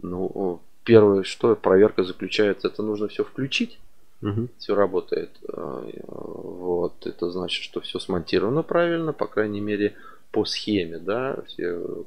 [0.01, 3.77] Ну, первое, что проверка заключается, это нужно все включить.
[4.21, 4.47] Угу.
[4.57, 5.29] Все работает.
[5.49, 7.05] А, вот.
[7.05, 9.95] Это значит, что все смонтировано правильно, по крайней мере,
[10.31, 12.05] по схеме, да, все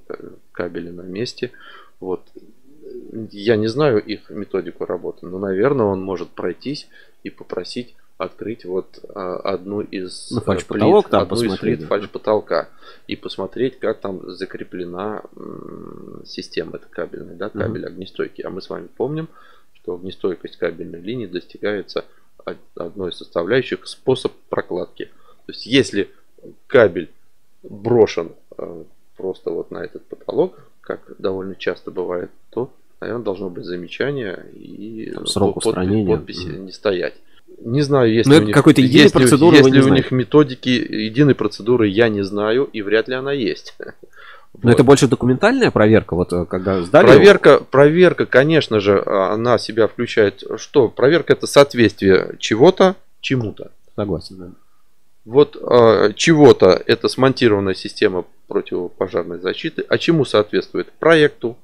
[0.53, 1.53] кабели на месте.
[2.01, 2.23] Вот.
[3.31, 6.89] Я не знаю их методику работы, но, наверное, он может пройтись
[7.23, 11.79] и попросить открыть вот а, одну из ну, фальш потолок плит, там одну посмотреть, из
[11.79, 12.69] плит фальш потолка
[13.07, 15.23] и посмотреть, как там закреплена
[16.27, 17.93] система эта кабельная, да, кабель угу.
[17.93, 18.45] огнестойкий.
[18.45, 19.29] А мы с вами помним,
[19.75, 22.05] что огнестойкость кабельной линии достигается
[22.75, 25.07] одной из составляющих способ прокладки.
[25.47, 26.11] То есть, если
[26.67, 27.11] кабель
[27.63, 28.85] брошен э,
[29.17, 35.11] просто вот на этот потолок, как довольно часто бывает, то, наверное, должно быть замечание и
[35.11, 36.17] Там срок подпись, устранения.
[36.17, 37.15] подписи mm не стоять.
[37.59, 40.69] Не знаю, есть ли у них какой-то единой есть процедуры, есть ли у них методики
[40.69, 43.75] единой процедуры, я не знаю, и вряд ли она есть.
[44.55, 44.75] Но вот.
[44.75, 47.07] это больше документальная проверка, вот э, когда сдали.
[47.07, 47.65] Проверка, его...
[47.65, 50.43] проверка, конечно же, она себя включает.
[50.57, 50.89] Что?
[50.89, 53.71] Проверка это соответствие чего-то чему-то.
[53.95, 54.47] Согласен, да.
[55.25, 60.91] Вот э, чего-то это смонтированная система противопожарной защиты, а чему соответствует?
[60.99, 61.57] Проекту.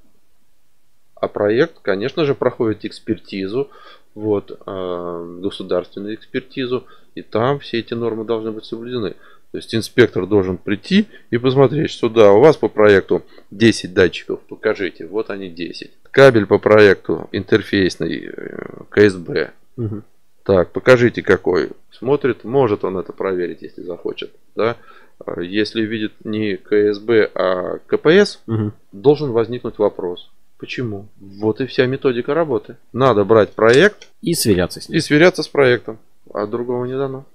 [1.27, 3.69] А проект, конечно же, проходит экспертизу,
[4.15, 6.85] вот, э, государственную экспертизу,
[7.17, 9.17] и там все эти нормы должны быть соблюдены.
[9.51, 14.41] То есть инспектор должен прийти и посмотреть, что да, у вас по проекту 10 датчиков,
[14.49, 15.91] покажите, вот они 10.
[16.13, 19.51] Кабель по проекту интерфейсный э, КСБ.
[19.79, 20.03] Угу.
[20.45, 21.71] Так, покажите какой.
[21.91, 24.31] Смотрит, может он это проверить, если захочет.
[24.55, 24.77] Да?
[25.25, 28.71] А если видит не КСБ, а КПС, угу.
[28.93, 30.31] должен возникнуть вопрос.
[30.59, 31.09] Почему?
[31.21, 32.77] Вот и вся методика работы.
[32.95, 34.97] Надо брать проект и сверяться с ним.
[34.97, 35.99] И сверяться с проектом.
[36.33, 37.27] А другого не дано.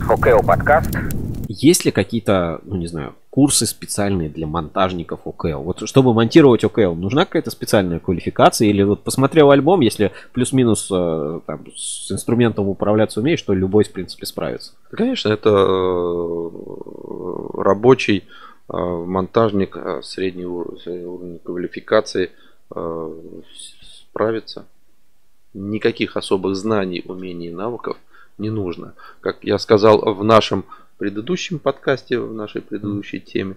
[0.00, 0.96] Хоккео подкаст.
[1.46, 5.60] Есть ли какие-то, ну не знаю, курсы специальные для монтажников ОКЛ?
[5.60, 8.68] Вот чтобы монтировать ОКЛ, нужна какая-то специальная квалификация?
[8.68, 13.92] Или вот посмотрел альбом, если плюс-минус э, там, с инструментом управляться умеешь, то любой, в
[13.92, 14.72] принципе, справится?
[14.90, 16.50] Конечно, это э,
[17.62, 18.24] рабочий
[18.68, 22.30] монтажник среднего уровня квалификации
[24.18, 24.66] справится.
[25.54, 27.96] Никаких особых знаний, умений и навыков
[28.36, 28.94] не нужно.
[29.20, 30.64] Как я сказал в нашем
[30.98, 33.56] предыдущем подкасте, в нашей предыдущей теме,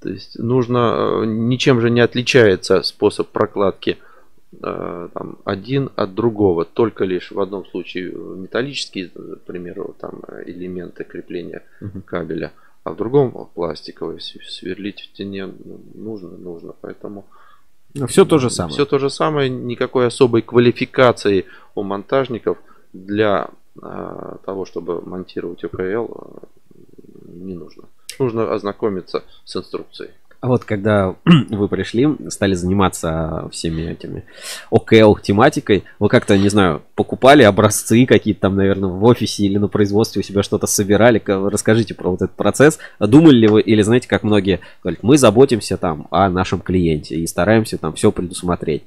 [0.00, 3.98] то есть нужно, э, ничем же не отличается способ прокладки
[4.60, 11.04] э, там, один от другого, только лишь в одном случае металлические, к примеру, там элементы
[11.04, 11.62] крепления
[12.04, 12.52] кабеля,
[12.84, 14.20] а в другом пластиковые.
[14.20, 15.48] Сверлить в стене
[15.94, 17.26] нужно, нужно, поэтому
[18.08, 18.72] все то же самое.
[18.72, 22.58] Все то же самое, никакой особой квалификации у монтажников
[22.92, 26.42] для а, того, чтобы монтировать ОКЛ, а,
[27.26, 27.84] не нужно.
[28.18, 30.10] Нужно ознакомиться с инструкцией.
[30.42, 34.24] А вот когда вы пришли, стали заниматься всеми этими
[34.70, 39.68] ОКЛ тематикой, вы как-то, не знаю, покупали образцы какие-то там, наверное, в офисе или на
[39.68, 41.22] производстве у себя что-то собирали?
[41.24, 42.80] Расскажите про вот этот процесс.
[42.98, 47.26] Думали ли вы, или знаете, как многие говорят, мы заботимся там о нашем клиенте и
[47.28, 48.82] стараемся там все предусмотреть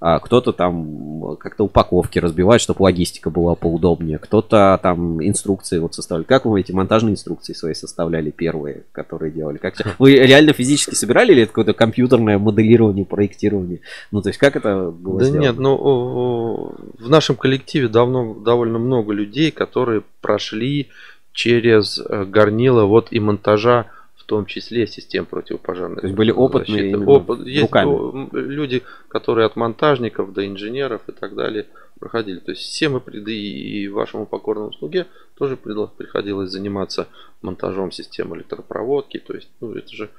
[0.00, 6.26] кто-то там как-то упаковки разбивает, чтобы логистика была поудобнее, кто-то там инструкции вот составляли.
[6.26, 9.58] Как вы эти монтажные инструкции свои составляли первые, которые делали?
[9.58, 13.80] Как вы реально физически собирали или это какое-то компьютерное моделирование, проектирование?
[14.10, 15.42] Ну, то есть как это было Да сделано?
[15.42, 20.88] нет, ну в нашем коллективе давно довольно много людей, которые прошли
[21.32, 23.86] через э, горнило вот и монтажа
[24.30, 28.28] том числе систем противопожарной То есть были опытные Опыт, есть руками.
[28.32, 31.66] люди, которые от монтажников до инженеров и так далее
[31.98, 32.38] проходили.
[32.38, 37.08] То есть все мы и вашему покорному слуге тоже приходилось заниматься
[37.42, 39.18] монтажом систем электропроводки.
[39.18, 40.10] То есть, ну, это же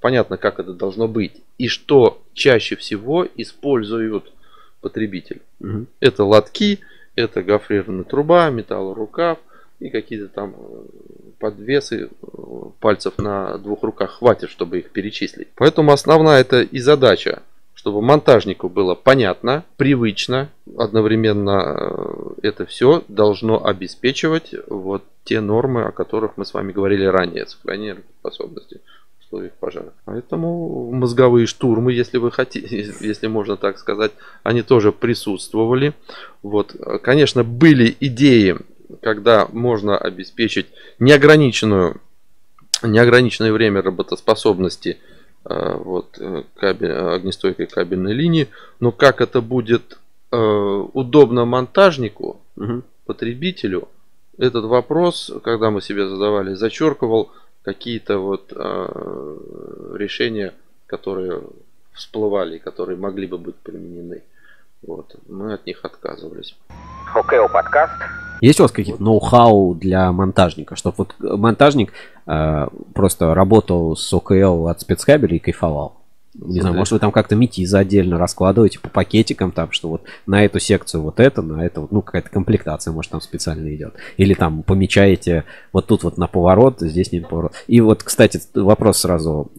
[0.00, 1.32] понятно, как это должно быть.
[1.56, 4.34] И что чаще всего используют
[4.82, 5.40] потребитель.
[5.60, 5.86] Мгм.
[6.00, 6.80] Это лотки,
[7.16, 9.38] это гофрированная труба, металлорукав
[9.84, 10.84] и какие-то там э,
[11.38, 12.26] подвесы э,
[12.80, 15.48] пальцев на двух руках хватит, чтобы их перечислить.
[15.56, 17.42] Поэтому основная это и задача,
[17.74, 21.76] чтобы монтажнику было понятно, привычно, одновременно
[22.40, 27.46] э, это все должно обеспечивать вот те нормы, о которых мы с вами говорили ранее,
[27.46, 28.80] сохранение способности
[29.18, 29.92] в условиях пожара.
[30.06, 34.12] Поэтому мозговые штурмы, если вы хотите, если можно так сказать,
[34.44, 35.92] они тоже присутствовали.
[36.42, 38.56] Вот, конечно, были идеи,
[39.00, 40.66] когда можно обеспечить
[40.98, 42.00] неограниченную,
[42.82, 44.98] неограниченное время работоспособности
[45.44, 48.48] э, вот, э, кабель, огнестойкой кабельной линии,
[48.80, 49.98] но как это будет
[50.30, 52.84] э, удобно монтажнику, Мгм.
[53.06, 53.88] потребителю,
[54.38, 57.30] этот вопрос, когда мы себе задавали, зачеркивал
[57.62, 58.52] какие-то вот
[59.96, 60.52] решения,
[60.86, 61.40] которые
[61.92, 64.22] всплывали, которые могли бы быть применены.
[64.86, 65.16] Вот.
[65.28, 66.56] Мы от них отказывались.
[67.14, 67.94] ОКО подкаст.
[68.40, 71.92] Есть у вас какие-то ноу-хау для монтажника, чтобы вот монтажник
[72.26, 76.00] э, просто работал с ОКЛ от спецкабеля и кайфовал?
[76.34, 80.44] Не знаю, может вы там как-то метизы отдельно раскладываете по пакетикам, там, что вот на
[80.44, 83.94] эту секцию вот это, на это, вот, ну, какая-то комплектация, может, там специально идет.
[84.16, 87.52] Или там помечаете вот тут вот на поворот, здесь не на поворот.
[87.68, 89.52] И вот, кстати, вопрос сразу.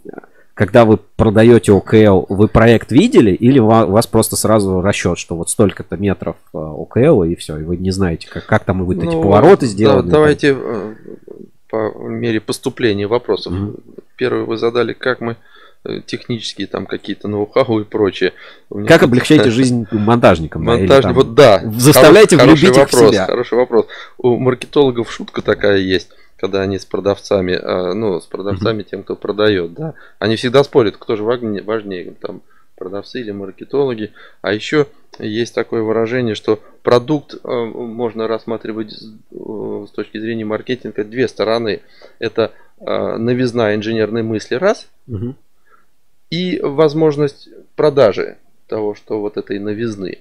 [0.55, 5.49] Когда вы продаете ОКЛ, вы проект видели или у вас просто сразу расчет, что вот
[5.49, 9.05] столько-то метров э, ОКЛ и все, и вы не знаете, как, как там вот эти
[9.05, 10.09] Ну, повороты да, сделаны?
[10.09, 10.95] давайте э,
[11.69, 13.51] по мере поступления вопросов.
[13.51, 13.75] Мгм.
[14.15, 15.35] Первый вы задали, как мы
[16.06, 18.34] технические там какие-то ноу-хау и прочее.
[18.88, 20.65] Как облегчаете жизнь монтажникам?
[20.65, 21.62] да, или Монтажник, там- вот да.
[21.78, 23.26] заставляйте Хорош- влюбить их в себя.
[23.26, 23.88] Хороший вопрос.
[24.17, 29.15] У маркетологов шутка такая есть, когда они с продавцами, э, ну, с продавцами, тем, кто
[29.15, 32.41] продает, да, они всегда спорят, кто же важнее, там,
[32.76, 34.12] продавцы или маркетологи.
[34.41, 41.06] А еще есть такое выражение, что продукт э, можно рассматривать с, э, точки зрения маркетинга
[41.06, 41.82] две стороны.
[42.19, 45.36] Это э, новизна инженерной мысли раз, Мгм.
[46.29, 50.19] И возможность продажи того, что вот этой новизны.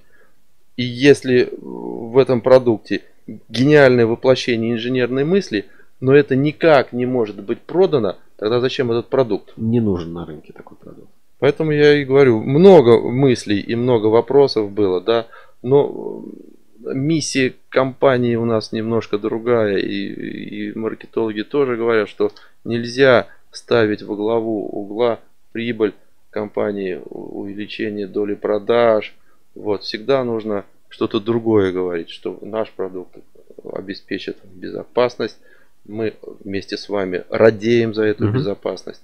[0.77, 3.03] И если в этом продукте
[3.49, 5.67] гениальное воплощение инженерной мысли,
[6.01, 9.53] но это никак не может быть продано, тогда зачем этот продукт?
[9.57, 11.09] Не нужен на рынке такой продукт.
[11.39, 15.27] Поэтому я и говорю, много мыслей и много вопросов было, да,
[15.63, 16.25] но
[16.85, 22.33] э, миссия компании у нас немножко другая, и, и маркетологи тоже говорят, что
[22.65, 25.21] нельзя ставить во главу угла
[25.55, 25.95] прибыль
[26.31, 29.15] компании, увеличение доли продаж.
[29.55, 33.17] Вот, всегда нужно что-то другое говорить, что наш продукт
[33.73, 35.39] обеспечит безопасность,
[35.87, 38.35] мы вместе с вами радеем за эту Мгм.
[38.35, 39.03] безопасность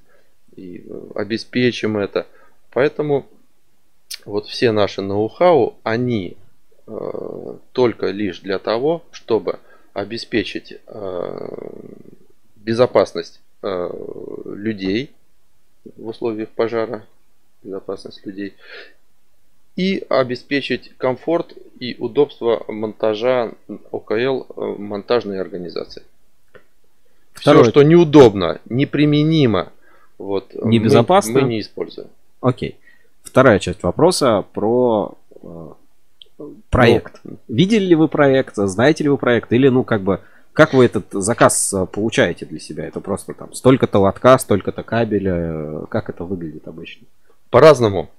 [0.56, 2.26] и э, обеспечим это.
[2.72, 3.26] Поэтому
[4.24, 6.36] вот все наши ноу-хау, они
[6.88, 9.60] э, только лишь для того, чтобы
[9.92, 11.58] обеспечить э,
[12.56, 13.90] безопасность э,
[14.46, 15.12] людей
[15.96, 17.06] в условиях пожара,
[17.62, 18.54] безопасность людей,
[19.76, 23.52] и обеспечить комфорт и удобство монтажа
[23.90, 26.02] ОКЛ э, монтажной организации.
[27.32, 27.62] Второе.
[27.62, 29.72] Все, что неудобно, неприменимо,
[30.18, 31.40] вот, мы- Небезопасно.
[31.40, 32.08] Мы, не используем.
[32.40, 32.76] Окей.
[33.22, 35.68] Вторая часть вопроса про э,
[36.68, 37.20] проект.
[37.24, 38.56] Ну, Видели ли вы проект?
[38.56, 39.52] Знаете ли вы проект?
[39.52, 40.20] Или, ну, как бы,
[40.60, 42.84] как вы этот заказ э, получаете для себя?
[42.86, 45.86] Это просто там столько-то лотка, столько-то кабеля.
[45.88, 47.06] Как это выглядит обычно?
[47.48, 48.10] По-разному.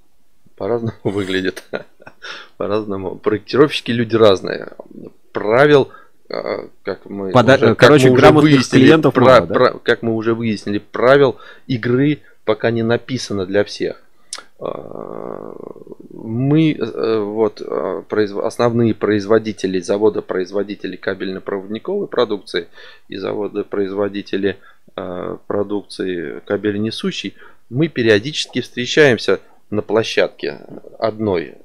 [0.57, 1.63] По-разному выглядит.
[2.57, 3.15] По-разному.
[3.15, 4.69] Проектировщики люди разные.
[5.33, 5.89] Правил,
[6.29, 9.53] э, как мы Пода- уже, как короче, мы уже выяснили, клиентов пра- мало, да?
[9.53, 14.01] пра- как мы уже выяснили, правил игры пока не написано для всех.
[14.61, 18.03] Мы, э, вот, э,
[18.43, 22.67] основные производители, завода-производители кабельно-проводниковой продукции
[23.07, 24.57] и завода-производители
[24.95, 27.35] э, продукции кабельнесущей,
[27.71, 29.39] мы периодически встречаемся
[29.71, 30.59] на площадке
[30.99, 31.55] одной,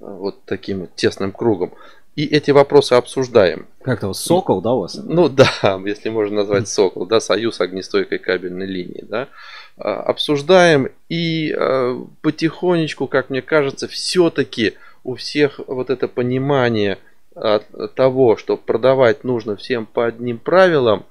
[0.00, 1.74] вот таким тесным кругом,
[2.16, 3.66] и эти вопросы обсуждаем.
[3.82, 4.94] Как-то вот сокол, да, у вас?
[4.94, 5.50] Ну да,
[5.84, 9.28] если можно назвать Сокол, да, Союз огнестойкой кабельной линии, да,
[9.76, 14.74] А, обсуждаем и э, потихонечку, как мне кажется, все-таки
[15.04, 16.98] у всех вот это понимание
[17.34, 17.60] э,
[17.94, 21.04] того, что продавать нужно всем по одним правилам,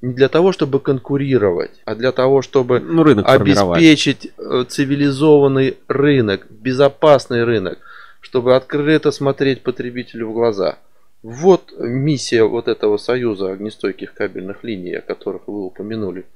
[0.00, 6.46] не для того, чтобы конкурировать, а для того, чтобы Ну, рынок обеспечить э, цивилизованный рынок,
[6.50, 7.78] безопасный рынок,
[8.20, 10.78] чтобы открыто смотреть потребителю в глаза.
[11.22, 16.26] Вот миссия вот этого союза огнестойких кабельных линий, о которых вы упомянули.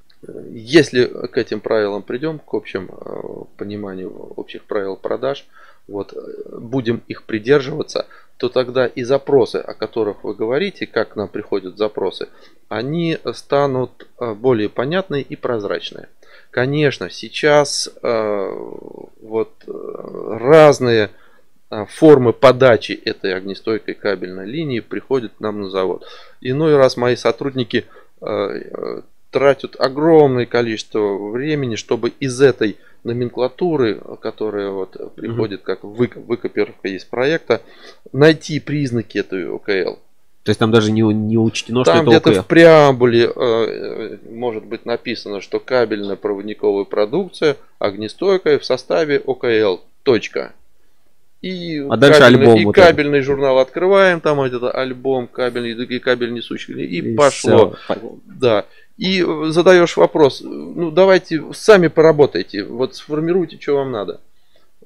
[0.51, 5.47] Если к этим правилам придем, к общим э, пониманию общих правил продаж,
[5.89, 6.17] вот,
[6.53, 8.07] будем их придерживаться,
[8.37, 12.29] то тогда и запросы, о которых вы говорите, как к нам приходят запросы,
[12.69, 16.09] они станут э, более понятные и прозрачные.
[16.51, 18.51] Конечно, сейчас э,
[19.23, 21.11] вот разные
[21.89, 26.07] формы подачи этой огнестойкой кабельной линии приходят нам на завод.
[26.41, 27.87] Иной раз мои сотрудники
[29.31, 37.63] тратят огромное количество времени, чтобы из этой номенклатуры, которая вот приходит как выкопировка из проекта,
[38.13, 39.99] найти признаки этой ОКЛ.
[40.45, 44.65] То есть там даже не, не учтено, там что это где-то в преамбуле э, может
[44.65, 49.83] быть написано, что кабельная проводниковая продукция огнестойкая в составе ОКЛ.
[50.03, 50.53] Точка.
[51.43, 53.27] И, а дальше кабельный, альбом и вот кабельный этот.
[53.27, 57.77] журнал открываем, там этот альбом кабельный, и кабель несущий, и, и пошло.
[57.85, 58.19] Все.
[58.27, 58.65] Да.
[58.97, 64.21] И задаешь вопрос, ну давайте сами поработайте, вот сформируйте, что вам надо.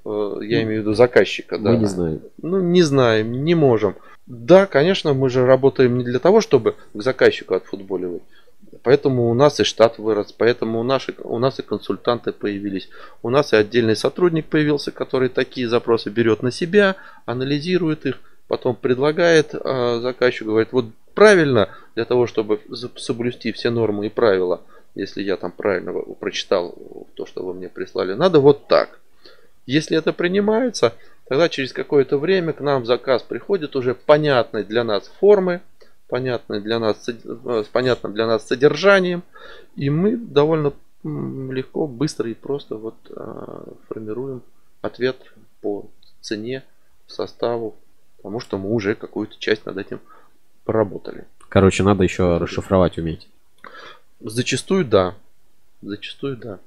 [0.06, 1.58] Э, я имею в виду заказчика.
[1.58, 1.76] Мы да.
[1.76, 2.20] не знаем.
[2.40, 3.96] Ну, не знаем, не можем.
[4.26, 8.22] Да, конечно, мы же работаем не для того, чтобы к заказчику отфутболивать.
[8.86, 12.88] Поэтому у нас и штат вырос, поэтому у нас, у нас и консультанты появились.
[13.20, 18.76] У нас и отдельный сотрудник появился, который такие запросы берет на себя, анализирует их, потом
[18.76, 20.84] предлагает э, заказчику, говорит, вот
[21.14, 22.60] правильно, для того, чтобы
[22.94, 24.60] соблюсти все нормы и правила,
[24.94, 26.72] если я там правильно прочитал
[27.14, 29.00] то, что вы мне прислали, надо вот так.
[29.66, 30.92] Если это принимается,
[31.28, 35.60] Тогда через какое-то время к нам заказ приходит уже понятной для нас формы,
[36.08, 39.22] понятной для нас, с э, понятным для нас содержанием.
[39.74, 40.72] И мы довольно
[41.04, 44.42] легко, быстро и просто вот а, формируем
[44.82, 45.16] ответ
[45.60, 45.88] по
[46.20, 46.64] цене,
[47.06, 47.76] составу,
[48.16, 50.00] потому что мы уже какую-то часть над этим
[50.64, 51.26] поработали.
[51.48, 53.28] Короче, надо еще расшифровать уметь.
[54.20, 55.14] Зачастую да.
[55.82, 56.58] Зачастую да.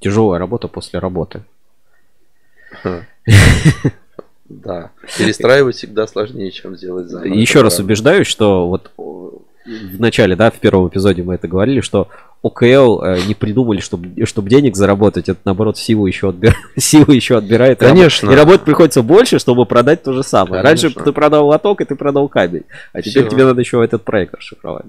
[0.00, 1.44] Тяжелая работа после работы.
[4.62, 7.34] Да, перестраивать всегда сложнее, чем сделать заново.
[7.34, 12.08] Еще раз убеждаюсь, что вот в начале, да, в первом эпизоде мы это говорили, что
[12.42, 16.54] ОКЛ э, не придумали, чтобы, чтобы денег заработать, это наоборот силу еще, отбир...
[16.76, 17.78] силу еще отбирает.
[17.78, 18.30] Конечно.
[18.30, 20.62] И работать приходится больше, чтобы продать то же самое.
[20.62, 20.88] Конечно.
[20.88, 22.64] Раньше ты продал лоток, и ты продал кабель.
[22.92, 23.30] А теперь Все.
[23.30, 24.84] тебе надо еще этот проект расшифровать.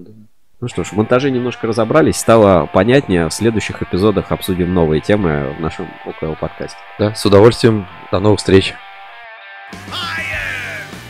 [0.59, 3.29] Ну что ж, в монтаже немножко разобрались, стало понятнее.
[3.29, 6.77] В следующих эпизодах обсудим новые темы в нашем ОКЛ подкасте.
[6.99, 7.85] Да, с удовольствием.
[8.11, 8.73] До новых встреч.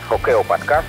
[0.08, 0.88] Хоккео подкаст